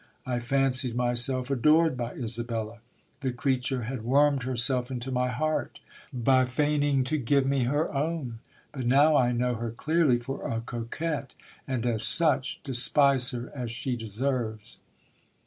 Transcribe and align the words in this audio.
I 0.25 0.39
fancied 0.39 0.95
myself 0.95 1.51
adored 1.51 1.95
by 1.95 2.13
Isabella. 2.13 2.79
The 3.19 3.31
creature 3.31 3.83
had 3.83 4.01
wormed 4.03 4.41
her 4.41 4.57
self 4.57 4.89
into 4.89 5.11
my 5.11 5.29
heart 5.29 5.77
by 6.11 6.45
feigning 6.45 7.03
to 7.03 7.19
give 7.19 7.45
me 7.45 7.65
her 7.65 7.93
own. 7.93 8.39
But 8.71 8.87
now 8.87 9.15
I 9.15 9.31
know 9.31 9.53
her 9.53 9.69
clearly 9.69 10.17
for 10.17 10.47
a 10.47 10.59
coquette, 10.61 11.35
and 11.67 11.85
as 11.85 12.01
such 12.01 12.61
despise 12.63 13.29
her 13.29 13.51
as 13.53 13.69
she 13.69 13.95
deserves. 13.95 14.77